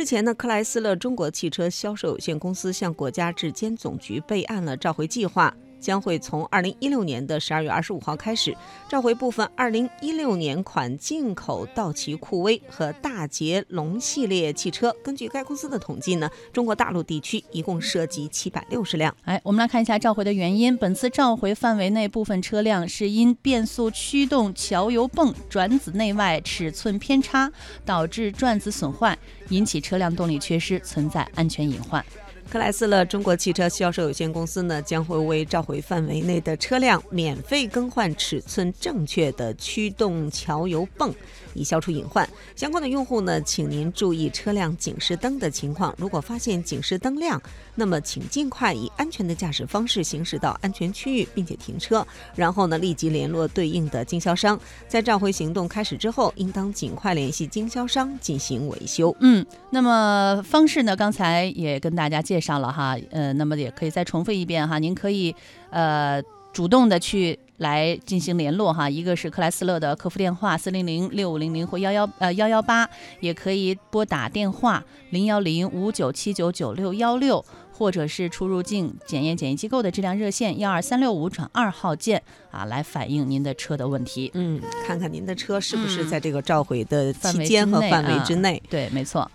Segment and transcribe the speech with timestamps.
[0.00, 5.54] 日前呢，克莱斯勒中国汽车销售有限公司向国家质监总局备案了召回计划。
[5.80, 8.56] 将会从二零一六年的十二月二十五号开始
[8.88, 14.94] 召回部分二零一六年款进口道奇酷威和大捷龙系列汽车。
[15.02, 19.14] 根据该公司的统计呢，中国大陆地区一共涉及七百六十辆。
[19.24, 20.76] 哎，我们来看一下召回的原因。
[20.76, 27.50] 本次召回范围内部分车辆是因变速驱动桥油泵转子内外尺寸偏差
[27.84, 29.18] 导致转子损坏，
[29.48, 32.04] 引起车辆动力缺失，存在安全隐患。
[32.48, 41.14] 克莱斯勒中国汽车销售有限公司呢，将会为召回范围内的车辆免费更换尺寸正确的驱动桥油泵，
[41.54, 42.28] 以消除隐患。
[42.56, 45.94] 相关的用户呢，请您注意车辆警示灯的情况。
[45.96, 47.40] 如果发现警示灯亮，
[47.76, 52.04] 那么请尽快以安全的驾驶方式行驶到安全区域，并且停车。
[52.34, 54.60] 然后呢，立即联络对应的经销商。
[54.88, 59.16] 在召回行动开始之后，应当尽快联系经销商进行维修。
[59.20, 60.96] 嗯，那么方式呢？
[60.96, 62.40] 刚才也跟大家介。
[62.40, 65.36] 绍了哈，呃，那么也可以再重复一遍哈，您可以
[65.68, 66.22] 呃
[66.54, 72.88] 主动的去来进行联络哈，一个是克莱斯勒的客服电话四零零六五零零或幺幺呃幺幺八，
[73.20, 84.30] 也可以拨打电话零幺零五九七九九六幺六，或者是出入境检验检疫机构的质量热线幺二三六五转二号键啊，来反映您的车的问题。
[84.32, 88.62] 嗯，看看您的车是不是在这个召回的期间和范围之内。
[88.70, 89.30] 对，没错。